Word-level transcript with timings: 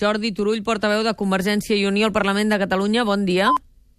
Jordi 0.00 0.32
Turull, 0.34 0.62
portaveu 0.66 1.04
de 1.06 1.14
Convergència 1.18 1.76
i 1.78 1.86
Unió 1.86 2.08
al 2.08 2.14
Parlament 2.16 2.50
de 2.50 2.60
Catalunya. 2.62 3.04
Bon 3.06 3.26
dia. 3.26 3.50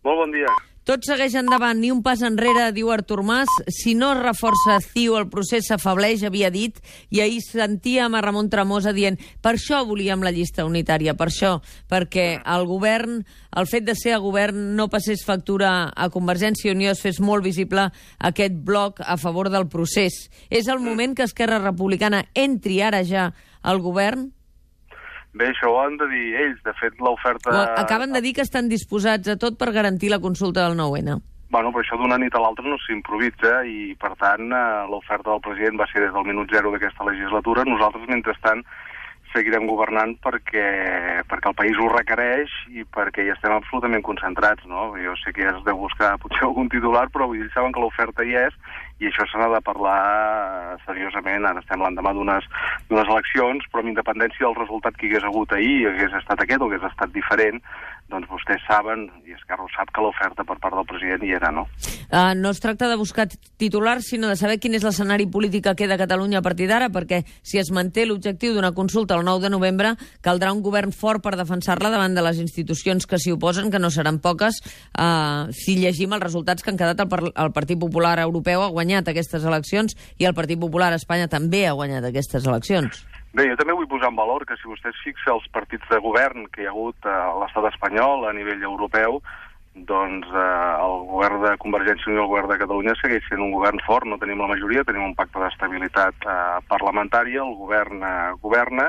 Molt 0.05 0.25
bon 0.25 0.33
dia. 0.33 0.51
Tot 0.85 1.01
segueix 1.01 1.33
endavant, 1.33 1.79
ni 1.81 1.89
un 1.89 2.03
pas 2.05 2.19
enrere, 2.21 2.67
diu 2.69 2.91
Artur 2.93 3.23
Mas. 3.25 3.49
Si 3.73 3.95
no 3.97 4.11
es 4.13 4.19
reforça 4.19 4.75
CiU, 4.83 5.15
el 5.17 5.25
procés 5.33 5.65
s'afableix, 5.65 6.21
havia 6.27 6.51
dit, 6.53 6.77
i 7.09 7.23
ahir 7.23 7.39
sentíem 7.41 8.13
a 8.13 8.21
Ramon 8.21 8.51
Tremosa 8.53 8.93
dient 8.93 9.17
per 9.41 9.55
això 9.55 9.79
volíem 9.89 10.21
la 10.21 10.29
llista 10.35 10.61
unitària, 10.67 11.15
per 11.17 11.31
això, 11.31 11.55
perquè 11.89 12.27
el 12.37 12.67
govern, 12.69 13.23
el 13.57 13.71
fet 13.71 13.89
de 13.89 13.97
ser 13.97 14.13
a 14.13 14.21
govern 14.21 14.75
no 14.77 14.85
passés 14.93 15.25
factura 15.25 15.89
a 15.89 16.11
Convergència 16.13 16.69
i 16.69 16.75
Unió, 16.75 16.93
es 16.93 17.01
fes 17.01 17.17
molt 17.17 17.41
visible 17.41 17.87
aquest 18.19 18.61
bloc 18.69 19.01
a 19.01 19.17
favor 19.17 19.49
del 19.49 19.65
procés. 19.65 20.27
És 20.53 20.69
el 20.69 20.85
moment 20.85 21.17
que 21.17 21.25
Esquerra 21.25 21.57
Republicana 21.65 22.27
entri 22.35 22.83
ara 22.85 23.01
ja 23.01 23.31
al 23.65 23.81
govern? 23.81 24.34
Bé, 25.35 25.49
això 25.51 25.67
ho 25.71 25.79
han 25.83 25.97
de 25.99 26.07
dir 26.07 26.25
ells. 26.45 26.59
De 26.63 26.73
fet, 26.79 26.95
l'oferta... 27.03 27.53
Acaben 27.81 28.15
de 28.15 28.21
dir 28.23 28.31
que 28.37 28.43
estan 28.45 28.69
disposats 28.71 29.27
a 29.27 29.35
tot 29.39 29.57
per 29.59 29.73
garantir 29.75 30.11
la 30.13 30.21
consulta 30.23 30.63
del 30.63 30.77
9-N. 30.79 31.17
Bueno, 31.51 31.71
però 31.71 31.83
això 31.83 31.97
d'una 31.99 32.17
nit 32.19 32.33
a 32.35 32.41
l'altra 32.41 32.65
no 32.67 32.77
s'improvisa 32.81 33.59
i, 33.67 33.93
per 33.99 34.13
tant, 34.19 34.47
eh, 34.49 34.63
l'oferta 34.91 35.29
del 35.29 35.43
president 35.43 35.77
va 35.79 35.87
ser 35.91 36.01
des 36.05 36.13
del 36.15 36.25
minut 36.27 36.51
zero 36.55 36.71
d'aquesta 36.73 37.07
legislatura. 37.07 37.67
Nosaltres, 37.67 38.07
mentrestant, 38.11 38.63
seguirem 39.35 39.67
governant 39.67 40.15
perquè, 40.23 40.65
perquè 41.29 41.51
el 41.51 41.57
país 41.59 41.77
ho 41.81 41.89
requereix 41.91 42.51
i 42.71 42.85
perquè 42.95 43.25
hi 43.25 43.33
estem 43.33 43.53
absolutament 43.53 44.05
concentrats, 44.07 44.63
no? 44.71 44.93
Jo 45.01 45.15
sé 45.19 45.33
que 45.35 45.47
has 45.49 45.61
de 45.67 45.75
buscar 45.75 46.15
potser 46.23 46.45
algun 46.47 46.71
titular, 46.71 47.09
però 47.11 47.27
vull 47.27 47.43
dir, 47.43 47.51
saben 47.53 47.75
que 47.75 47.83
l'oferta 47.83 48.23
hi 48.23 48.37
és 48.45 48.55
i 49.03 49.09
això 49.09 49.25
se 49.27 49.39
n'ha 49.39 49.49
de 49.51 49.61
parlar 49.65 50.77
seriosament. 50.85 51.45
Ara 51.49 51.59
estem 51.59 51.83
l'endemà 51.83 52.15
d'unes 52.15 52.47
eleccions, 52.89 53.67
però 53.71 53.83
amb 53.83 53.91
independència 53.91 54.47
del 54.47 54.57
resultat 54.61 54.95
que 54.95 55.09
hi 55.09 55.11
hagués 55.11 55.27
hagut 55.27 55.51
ahir, 55.57 55.89
hagués 55.91 56.15
estat 56.21 56.45
aquest 56.45 56.63
o 56.63 56.69
hagués 56.71 56.87
estat 56.87 57.11
diferent, 57.15 57.59
doncs 58.11 58.29
vostès 58.29 58.61
saben, 58.67 59.07
i 59.25 59.33
Esquerra 59.33 59.65
sap, 59.73 59.89
que 59.93 60.03
l'oferta 60.03 60.45
per 60.45 60.57
part 60.61 60.77
del 60.77 60.85
president 60.89 61.23
hi 61.25 61.31
era, 61.33 61.49
no? 61.53 61.65
Uh, 62.05 62.35
no 62.37 62.51
es 62.53 62.61
tracta 62.61 62.87
de 62.91 62.97
buscar 62.99 63.25
titulars, 63.57 64.11
sinó 64.11 64.29
de 64.29 64.37
saber 64.37 64.59
quin 64.61 64.77
és 64.77 64.85
l'escenari 64.85 65.25
polític 65.31 65.65
que 65.65 65.75
queda 65.81 65.97
a 65.97 66.01
Catalunya 66.01 66.39
a 66.39 66.45
partir 66.45 66.69
d'ara, 66.69 66.91
perquè 66.93 67.23
si 67.41 67.57
es 67.57 67.71
manté 67.73 68.05
l'objectiu 68.05 68.53
d'una 68.53 68.75
consulta 68.77 69.17
el 69.17 69.25
9 69.25 69.47
de 69.47 69.51
novembre, 69.55 69.95
caldrà 70.21 70.53
un 70.53 70.61
govern 70.61 70.93
fort 70.93 71.25
per 71.25 71.33
defensar-la 71.39 71.89
davant 71.89 72.13
de 72.13 72.25
les 72.25 72.43
institucions 72.43 73.09
que 73.09 73.17
s'hi 73.17 73.33
oposen, 73.33 73.71
que 73.73 73.81
no 73.81 73.89
seran 73.89 74.21
poques, 74.21 74.61
uh, 74.93 75.49
si 75.49 75.79
llegim 75.81 76.13
els 76.13 76.23
resultats 76.27 76.61
que 76.61 76.73
han 76.73 76.81
quedat 76.81 77.01
el, 77.01 77.33
el 77.33 77.53
Partit 77.57 77.81
Popular 77.81 78.19
Europeu 78.21 78.61
ha 78.61 78.71
guanyat 78.75 79.09
aquestes 79.09 79.43
eleccions 79.43 79.97
i 80.21 80.29
el 80.29 80.37
Partit 80.37 80.61
Popular 80.61 80.93
a 80.93 81.01
Espanya 81.01 81.31
també 81.31 81.65
ha 81.65 81.73
guanyat 81.73 82.05
aquestes 82.05 82.45
eleccions. 82.45 83.01
Bé, 83.35 83.49
jo 83.49 83.55
també 83.59 83.73
vull 83.75 83.87
posar 83.91 84.13
en 84.13 84.15
valor 84.15 84.45
que 84.47 84.55
si 84.55 84.69
vostè 84.69 84.93
es 84.93 84.99
fixa 85.03 85.33
els 85.33 85.47
partits 85.51 85.89
de 85.91 85.97
govern 85.99 86.45
que 86.53 86.61
hi 86.63 86.67
ha 86.69 86.71
hagut 86.71 87.07
a 87.11 87.15
l'estat 87.41 87.65
espanyol 87.73 88.23
a 88.23 88.31
nivell 88.37 88.61
europeu, 88.63 89.17
doncs 89.89 90.29
eh, 90.31 90.43
el 90.85 90.95
govern 91.09 91.41
de 91.43 91.51
Convergència 91.59 92.07
i 92.07 92.13
Unió, 92.13 92.23
el 92.23 92.31
govern 92.31 92.53
de 92.53 92.57
Catalunya, 92.61 92.93
segueix 93.01 93.27
sent 93.27 93.43
un 93.43 93.51
govern 93.51 93.81
fort, 93.83 94.07
no 94.07 94.15
tenim 94.21 94.39
la 94.39 94.47
majoria, 94.53 94.85
tenim 94.87 95.03
un 95.09 95.17
pacte 95.19 95.41
d'estabilitat 95.43 96.29
eh, 96.31 96.37
parlamentària, 96.71 97.43
el 97.43 97.57
govern 97.59 98.07
eh, 98.07 98.13
governa, 98.45 98.87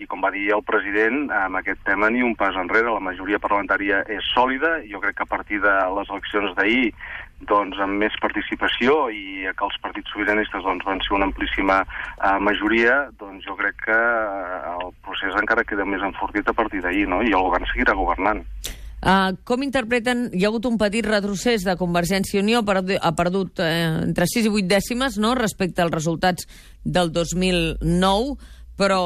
i 0.00 0.06
com 0.08 0.22
va 0.24 0.32
dir 0.32 0.48
el 0.56 0.62
president, 0.64 1.26
amb 1.28 1.60
aquest 1.60 1.82
tema 1.84 2.08
ni 2.12 2.22
un 2.24 2.32
pas 2.38 2.56
enrere, 2.56 2.88
la 2.88 3.04
majoria 3.04 3.40
parlamentària 3.42 4.00
és 4.08 4.24
sòlida, 4.32 4.78
jo 4.88 5.00
crec 5.02 5.18
que 5.18 5.26
a 5.26 5.32
partir 5.32 5.60
de 5.60 5.74
les 5.96 6.08
eleccions 6.08 6.56
d'ahir, 6.56 6.88
doncs 7.48 7.78
amb 7.80 8.00
més 8.00 8.16
participació 8.20 8.96
i 9.12 9.48
que 9.56 9.66
els 9.66 9.78
partits 9.84 10.12
sobiranistes 10.12 10.64
doncs, 10.64 10.84
van 10.88 11.00
ser 11.04 11.16
una 11.16 11.28
amplíssima 11.28 11.80
eh, 11.84 12.36
majoria, 12.40 12.96
doncs 13.20 13.44
jo 13.48 13.56
crec 13.60 13.78
que 13.86 13.96
eh, 13.96 14.74
el 14.74 14.92
procés 15.04 15.36
encara 15.40 15.64
queda 15.68 15.88
més 15.88 16.04
enfortit 16.04 16.48
a 16.48 16.56
partir 16.56 16.82
d'ahir, 16.84 17.06
no? 17.08 17.22
i 17.24 17.32
el 17.32 17.48
govern 17.48 17.68
seguirà 17.72 17.96
governant. 17.96 18.44
Uh, 19.00 19.32
com 19.48 19.62
interpreten... 19.64 20.26
Hi 20.36 20.44
ha 20.44 20.50
hagut 20.50 20.66
un 20.68 20.76
petit 20.80 21.06
retrocés 21.06 21.64
de 21.64 21.76
Convergència 21.80 22.36
i 22.36 22.42
Unió, 22.42 22.60
ha 22.60 23.12
perdut 23.16 23.62
eh, 23.64 23.70
entre 24.04 24.28
6 24.28 24.50
i 24.50 24.52
8 24.52 24.68
dècimes 24.68 25.16
no? 25.24 25.32
respecte 25.38 25.80
als 25.80 25.94
resultats 25.94 26.48
del 26.84 27.08
2009, 27.12 28.36
però 28.76 29.00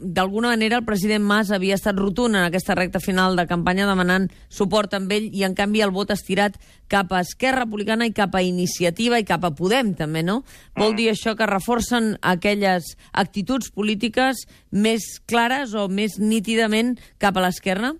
d'alguna 0.00 0.48
manera 0.48 0.78
el 0.80 0.84
president 0.84 1.24
Mas 1.24 1.50
havia 1.52 1.76
estat 1.76 1.98
rotund 1.98 2.34
en 2.34 2.42
aquesta 2.46 2.74
recta 2.74 3.00
final 3.00 3.36
de 3.36 3.46
campanya 3.46 3.86
demanant 3.88 4.28
suport 4.48 4.94
amb 4.96 5.12
ell 5.12 5.28
i 5.36 5.44
en 5.44 5.54
canvi 5.54 5.84
el 5.84 5.92
vot 5.94 6.10
estirat 6.10 6.56
cap 6.90 7.12
a 7.12 7.20
Esquerra 7.20 7.66
Republicana 7.66 8.08
i 8.08 8.14
cap 8.16 8.34
a 8.34 8.42
Iniciativa 8.42 9.20
i 9.20 9.28
cap 9.28 9.44
a 9.44 9.52
Podem 9.54 9.94
també, 9.94 10.24
no? 10.24 10.40
Vol 10.78 10.96
dir 10.96 11.10
això 11.12 11.36
que 11.36 11.48
reforcen 11.48 12.14
aquelles 12.22 12.94
actituds 13.12 13.70
polítiques 13.70 14.46
més 14.70 15.18
clares 15.28 15.76
o 15.76 15.86
més 15.88 16.18
nítidament 16.18 16.96
cap 17.20 17.36
a 17.36 17.44
l'esquerra? 17.44 17.94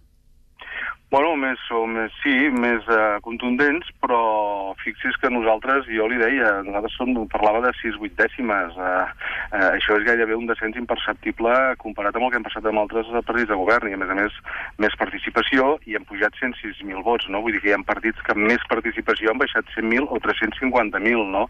Bueno, 1.11 1.33
més 1.35 1.59
més, 1.91 2.13
sí, 2.23 2.33
més 2.55 2.87
uh, 2.87 3.19
contundents, 3.25 3.89
però 3.99 4.21
fixi's 4.79 5.17
que 5.19 5.31
nosaltres, 5.33 5.89
jo 5.91 6.07
li 6.07 6.21
deia, 6.21 6.61
nosaltres 6.63 6.95
som, 6.95 7.11
parlava 7.33 7.65
de 7.65 7.73
6-8 7.81 8.15
dècimes. 8.21 8.77
Uh, 8.79 9.11
uh, 9.51 9.65
això 9.73 9.97
és 9.99 10.07
gairebé 10.07 10.37
un 10.39 10.47
descens 10.47 10.79
imperceptible 10.79 11.57
comparat 11.83 12.15
amb 12.15 12.29
el 12.29 12.31
que 12.31 12.39
hem 12.39 12.47
passat 12.47 12.69
amb 12.71 12.85
altres 12.85 13.11
partits 13.27 13.51
de 13.51 13.59
govern, 13.59 13.91
i 13.91 13.99
a 13.99 14.01
més 14.05 14.15
a 14.15 14.19
més 14.21 14.39
més 14.79 14.95
participació, 15.03 15.73
i 15.91 15.99
hem 15.99 16.07
pujat 16.07 16.39
106.000 16.39 17.03
vots, 17.03 17.27
no? 17.27 17.43
Vull 17.43 17.59
dir 17.59 17.65
que 17.65 17.73
hi 17.73 17.75
ha 17.75 17.83
partits 17.91 18.23
que 18.23 18.37
amb 18.37 18.47
més 18.47 18.71
participació 18.71 19.35
han 19.35 19.43
baixat 19.43 19.67
100.000 19.75 20.07
o 20.07 20.23
350.000, 20.23 21.27
no? 21.35 21.49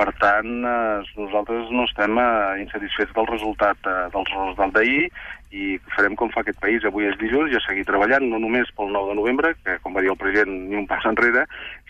Per 0.00 0.08
tant, 0.24 0.52
uh, 0.64 1.14
nosaltres 1.20 1.68
no 1.76 1.84
estem 1.90 2.16
uh, 2.16 2.56
insatisfets 2.64 3.12
del 3.12 3.28
resultat 3.36 3.84
uh, 3.84 4.06
dels 4.16 4.32
resultats 4.32 4.78
d'ahir, 4.80 5.10
i 5.54 5.76
farem 5.94 6.16
com 6.18 6.30
fa 6.34 6.42
aquest 6.42 6.58
país. 6.62 6.84
Avui 6.86 7.06
és 7.08 7.18
dilluns 7.20 7.52
i 7.52 7.58
a 7.58 7.62
seguir 7.64 7.86
treballant, 7.88 8.26
no 8.30 8.40
només 8.42 8.70
pel 8.74 8.90
9 8.94 9.12
de 9.12 9.18
novembre, 9.18 9.54
que 9.64 9.78
com 9.82 9.96
va 9.96 10.02
dir 10.04 10.12
el 10.12 10.20
president, 10.20 10.52
ni 10.70 10.78
un 10.78 10.86
pas 10.90 11.04
enrere, 11.10 11.44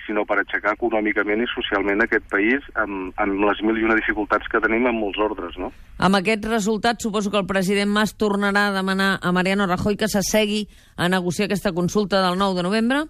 sinó 0.06 0.24
per 0.28 0.38
aixecar 0.40 0.74
econòmicament 0.76 1.44
i 1.44 1.50
socialment 1.52 2.04
aquest 2.04 2.26
país 2.32 2.64
amb, 2.80 3.12
amb 3.20 3.44
les 3.46 3.60
mil 3.64 3.80
i 3.80 3.86
una 3.86 3.96
dificultats 3.98 4.48
que 4.52 4.60
tenim 4.64 4.88
en 4.90 4.98
molts 4.98 5.20
ordres, 5.22 5.56
no? 5.60 5.70
Amb 5.98 6.20
aquest 6.20 6.46
resultat, 6.50 7.00
suposo 7.00 7.32
que 7.32 7.40
el 7.40 7.48
president 7.48 7.92
Mas 7.92 8.16
tornarà 8.20 8.68
a 8.68 8.78
demanar 8.78 9.18
a 9.20 9.32
Mariano 9.32 9.68
Rajoy 9.70 9.96
que 10.00 10.10
s'assegui 10.10 10.64
a 10.96 11.08
negociar 11.08 11.48
aquesta 11.48 11.72
consulta 11.72 12.24
del 12.24 12.40
9 12.40 12.60
de 12.60 12.66
novembre? 12.68 13.04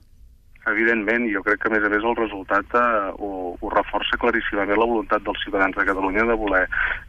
Evidentment, 0.65 1.27
jo 1.29 1.43
crec 1.45 1.61
que 1.61 1.69
a 1.69 1.75
més 1.75 1.85
a 1.85 1.91
més 1.93 2.05
el 2.09 2.15
resultat 2.17 2.77
eh, 2.81 2.85
ho, 3.21 3.33
ho 3.61 3.73
reforça 3.75 4.17
claríssimament 4.21 4.81
la 4.81 4.89
voluntat 4.89 5.25
dels 5.27 5.43
ciutadans 5.45 5.77
de 5.77 5.85
Catalunya 5.85 6.25
de 6.31 6.37
voler, 6.41 6.63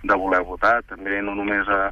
de 0.03 0.17
voler 0.19 0.41
votar. 0.43 0.81
També 0.89 1.21
no 1.23 1.37
només 1.39 1.71
a, 1.71 1.85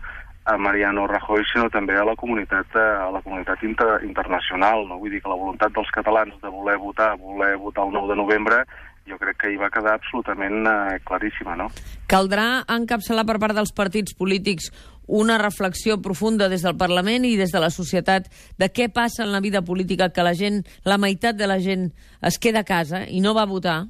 a 0.46 0.58
Mariano 0.58 1.08
Rajoy, 1.08 1.44
sinó 1.52 1.70
també 1.72 1.96
a 1.96 2.06
la 2.06 2.16
comunitat, 2.20 2.76
eh, 2.76 2.88
a 3.08 3.12
la 3.12 3.22
comunitat 3.22 3.64
inter, 3.64 4.04
internacional. 4.04 4.88
No? 4.88 5.00
Vull 5.00 5.16
dir 5.16 5.22
que 5.24 5.32
la 5.32 5.40
voluntat 5.40 5.72
dels 5.76 5.92
catalans 5.96 6.36
de 6.42 6.50
voler 6.52 6.78
votar, 6.78 7.14
voler 7.18 7.56
votar 7.58 7.86
el 7.88 7.94
9 7.94 8.10
de 8.12 8.20
novembre, 8.20 8.64
jo 9.08 9.18
crec 9.20 9.38
que 9.42 9.52
hi 9.52 9.60
va 9.60 9.72
quedar 9.72 9.98
absolutament 9.98 10.68
eh, 10.68 11.00
claríssima, 11.08 11.56
no? 11.60 11.70
Caldrà 12.12 12.64
encapçalar 12.72 13.26
per 13.28 13.40
part 13.42 13.56
dels 13.56 13.74
partits 13.76 14.16
polítics 14.16 14.70
una 15.08 15.38
reflexió 15.42 15.98
profunda 16.02 16.48
des 16.50 16.64
del 16.64 16.78
Parlament 16.80 17.26
i 17.28 17.36
des 17.40 17.52
de 17.52 17.60
la 17.60 17.72
societat 17.74 18.30
de 18.60 18.70
què 18.72 18.88
passa 18.94 19.26
en 19.26 19.34
la 19.34 19.42
vida 19.44 19.62
política 19.62 20.12
que 20.16 20.24
la 20.24 20.36
gent, 20.36 20.64
la 20.88 20.98
meitat 20.98 21.36
de 21.36 21.48
la 21.48 21.60
gent 21.60 21.92
es 22.22 22.40
queda 22.40 22.64
a 22.64 22.68
casa 22.68 23.04
i 23.08 23.20
no 23.20 23.36
va 23.36 23.50
votar? 23.50 23.84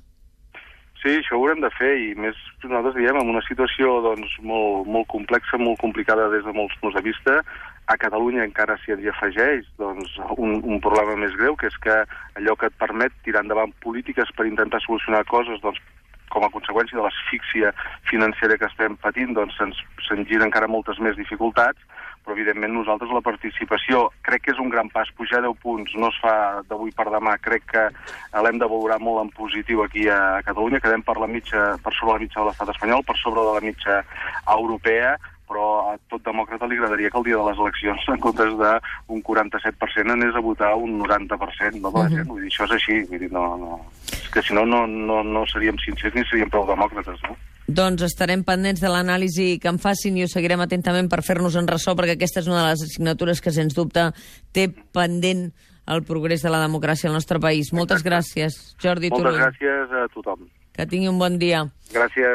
Sí, 1.04 1.18
això 1.20 1.36
ho 1.36 1.42
haurem 1.42 1.60
de 1.60 1.68
fer, 1.76 1.92
i 2.00 2.14
més 2.16 2.38
nosaltres 2.64 2.96
diem 2.96 3.18
en 3.20 3.28
una 3.34 3.42
situació 3.44 3.98
doncs, 4.06 4.38
molt, 4.40 4.88
molt 4.88 5.10
complexa, 5.12 5.60
molt 5.60 5.82
complicada 5.82 6.30
des 6.32 6.46
de 6.48 6.54
molts 6.56 6.78
punts 6.80 6.96
de 6.96 7.04
vista, 7.04 7.42
a 7.92 7.98
Catalunya 8.00 8.46
encara 8.48 8.78
s'hi 8.80 8.96
afegeix 9.12 9.68
doncs, 9.82 10.14
un, 10.38 10.62
un 10.64 10.80
problema 10.86 11.18
més 11.20 11.36
greu, 11.36 11.58
que 11.60 11.68
és 11.68 11.76
que 11.84 11.98
allò 12.40 12.56
que 12.56 12.70
et 12.72 12.80
permet 12.80 13.12
tirar 13.28 13.44
endavant 13.44 13.76
polítiques 13.84 14.32
per 14.38 14.48
intentar 14.48 14.80
solucionar 14.86 15.26
coses 15.28 15.60
doncs, 15.66 15.82
com 16.34 16.46
a 16.46 16.52
conseqüència 16.54 16.98
de 16.98 17.06
l'asfíxia 17.06 17.74
financera 18.10 18.58
que 18.58 18.70
estem 18.70 18.98
patint, 19.02 19.36
doncs 19.38 19.58
se'ns 19.60 19.80
se 20.08 20.18
giren 20.26 20.50
encara 20.50 20.72
moltes 20.72 21.00
més 21.00 21.16
dificultats, 21.20 21.80
però 22.24 22.38
evidentment 22.38 22.72
nosaltres 22.74 23.12
la 23.12 23.22
participació 23.24 24.06
crec 24.26 24.46
que 24.46 24.54
és 24.54 24.62
un 24.64 24.72
gran 24.72 24.90
pas, 24.94 25.12
pujar 25.18 25.42
10 25.44 25.60
punts 25.64 25.94
no 26.00 26.10
es 26.10 26.20
fa 26.24 26.36
d'avui 26.70 26.94
per 26.96 27.10
demà, 27.12 27.36
crec 27.44 27.68
que 27.74 27.84
l'hem 28.46 28.62
de 28.62 28.70
valorar 28.72 29.00
molt 29.04 29.26
en 29.26 29.34
positiu 29.36 29.84
aquí 29.84 30.08
a 30.08 30.40
Catalunya, 30.48 30.82
quedem 30.84 31.04
per 31.04 31.20
la 31.20 31.30
mitja, 31.30 31.74
per 31.84 31.94
sobre 31.98 32.18
la 32.18 32.24
mitja 32.24 32.42
de 32.42 32.48
l'estat 32.50 32.74
espanyol, 32.74 33.06
per 33.08 33.18
sobre 33.20 33.44
de 33.44 33.56
la 33.60 33.66
mitja 33.68 34.00
europea, 34.56 35.18
però 35.54 35.68
a 35.92 35.96
tot 36.10 36.24
demòcrata 36.26 36.68
li 36.68 36.80
agradaria 36.80 37.12
que 37.12 37.20
el 37.20 37.28
dia 37.28 37.38
de 37.38 37.48
les 37.50 37.60
eleccions, 37.60 38.08
en 38.10 38.22
comptes 38.24 38.56
d'un 38.58 39.24
47%, 39.30 40.16
anés 40.16 40.36
a 40.36 40.46
votar 40.46 40.74
un 40.80 40.98
90% 41.04 41.82
no, 41.82 41.92
de 41.92 42.00
la 42.00 42.10
gent. 42.10 42.30
Vull 42.32 42.46
dir, 42.46 42.54
això 42.54 42.70
és 42.70 42.78
així. 42.80 43.02
Vull 43.12 43.28
dir, 43.28 43.32
no, 43.36 43.50
no. 43.60 43.82
Que 44.34 44.42
si 44.42 44.56
no, 44.58 44.66
no, 44.66 44.86
no, 44.88 45.22
no 45.24 45.44
seríem 45.52 45.78
sincers 45.84 46.16
ni 46.18 46.24
seríem 46.30 46.50
prou 46.50 46.66
demòcrates, 46.66 47.22
no? 47.28 47.36
Doncs 47.68 48.04
estarem 48.04 48.42
pendents 48.44 48.82
de 48.82 48.90
l'anàlisi 48.92 49.60
que 49.62 49.70
en 49.72 49.78
facin 49.80 50.18
i 50.18 50.26
ho 50.26 50.28
seguirem 50.32 50.64
atentament 50.66 51.08
per 51.12 51.22
fer-nos 51.24 51.56
en 51.56 51.70
ressò, 51.70 51.94
perquè 51.96 52.18
aquesta 52.18 52.42
és 52.42 52.50
una 52.50 52.64
de 52.64 52.72
les 52.74 52.84
assignatures 52.90 53.40
que, 53.40 53.54
sens 53.56 53.78
dubte, 53.78 54.10
té 54.52 54.68
pendent 54.68 55.52
el 55.88 56.04
progrés 56.08 56.44
de 56.44 56.52
la 56.52 56.64
democràcia 56.64 57.10
al 57.10 57.16
nostre 57.16 57.40
país. 57.44 57.72
Moltes 57.76 58.04
gràcies, 58.04 58.76
Jordi 58.82 59.12
Moltes 59.14 59.32
Turull. 59.32 59.40
gràcies 59.46 59.96
a 60.02 60.08
tothom. 60.14 60.48
Que 60.74 60.88
tingui 60.90 61.08
un 61.08 61.20
bon 61.22 61.38
dia. 61.38 61.64
Gràcies. 61.94 62.32